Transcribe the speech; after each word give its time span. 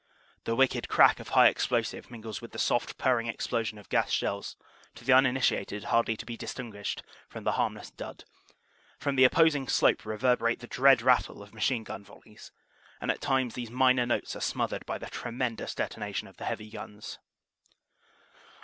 The 0.45 0.55
wicked 0.55 0.89
crack 0.89 1.19
of 1.19 1.27
high 1.29 1.45
explosive 1.47 2.09
mingles 2.09 2.41
with 2.41 2.53
the 2.53 2.57
soft 2.57 2.97
purring 2.97 3.27
explo 3.27 3.63
sion 3.63 3.77
of 3.77 3.87
gas 3.87 4.09
shells 4.09 4.55
to 4.95 5.05
the 5.05 5.13
uninitiated 5.13 5.83
hardly 5.83 6.17
to 6.17 6.25
be 6.25 6.35
distinguished 6.35 7.03
from 7.29 7.43
the 7.43 7.51
harmless 7.51 7.91
"dud"; 7.91 8.23
from 8.97 9.15
the 9.15 9.23
opposing 9.25 9.67
slope 9.67 10.03
reverberate 10.03 10.59
the 10.59 10.65
dread 10.65 11.03
rattle 11.03 11.43
of 11.43 11.53
machine 11.53 11.83
gun 11.83 12.03
volleys; 12.03 12.51
and 12.99 13.11
at 13.11 13.21
times 13.21 13.53
these 13.53 13.69
minor 13.69 14.07
notes 14.07 14.35
are 14.35 14.39
smothered 14.41 14.87
by 14.87 14.97
the 14.97 15.05
tremendous 15.05 15.75
detonation 15.75 16.27
of 16.27 16.39
heavy 16.39 16.71
guns. 16.71 17.19